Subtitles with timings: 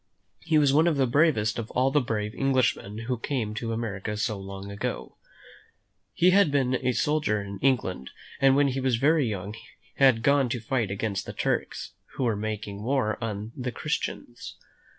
[0.39, 3.71] He was one of the bravest of all the brave English men who came to
[3.71, 5.15] America so long ago.
[6.15, 8.09] He had been a soldier in England,
[8.39, 9.53] and when he was very young
[9.97, 14.55] had gone to fight against the Turks, who were making war on the Christians.